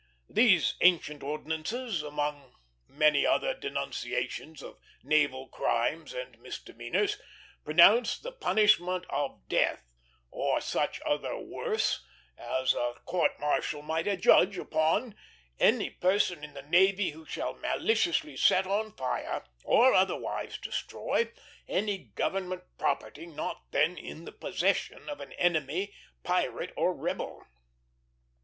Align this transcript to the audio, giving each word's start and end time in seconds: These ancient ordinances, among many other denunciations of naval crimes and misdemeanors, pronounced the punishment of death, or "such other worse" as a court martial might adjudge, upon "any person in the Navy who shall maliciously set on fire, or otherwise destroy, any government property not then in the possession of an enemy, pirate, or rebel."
These 0.33 0.77
ancient 0.81 1.21
ordinances, 1.21 2.01
among 2.01 2.55
many 2.87 3.23
other 3.23 3.53
denunciations 3.53 4.63
of 4.63 4.79
naval 5.03 5.47
crimes 5.47 6.11
and 6.15 6.39
misdemeanors, 6.39 7.19
pronounced 7.63 8.23
the 8.23 8.31
punishment 8.31 9.05
of 9.11 9.47
death, 9.47 9.83
or 10.31 10.59
"such 10.59 11.01
other 11.05 11.37
worse" 11.37 12.03
as 12.35 12.73
a 12.73 12.95
court 13.05 13.39
martial 13.39 13.83
might 13.83 14.07
adjudge, 14.07 14.57
upon 14.57 15.13
"any 15.59 15.91
person 15.91 16.43
in 16.43 16.55
the 16.55 16.63
Navy 16.63 17.11
who 17.11 17.23
shall 17.23 17.53
maliciously 17.53 18.35
set 18.35 18.65
on 18.65 18.95
fire, 18.95 19.43
or 19.63 19.93
otherwise 19.93 20.57
destroy, 20.57 21.31
any 21.67 21.99
government 22.15 22.63
property 22.79 23.27
not 23.27 23.65
then 23.69 23.99
in 23.99 24.25
the 24.25 24.31
possession 24.31 25.07
of 25.09 25.19
an 25.21 25.31
enemy, 25.33 25.93
pirate, 26.23 26.73
or 26.75 26.91
rebel." 26.91 27.43